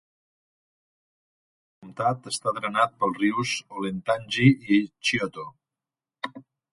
[1.75, 3.51] El comtat està drenat pels rius
[3.81, 5.45] Olentangy i Scioto.